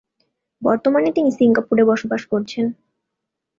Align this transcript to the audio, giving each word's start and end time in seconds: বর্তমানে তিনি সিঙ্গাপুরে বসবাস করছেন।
বর্তমানে 0.61 1.09
তিনি 1.11 1.29
সিঙ্গাপুরে 1.31 1.83
বসবাস 1.85 2.21
করছেন। 2.25 2.65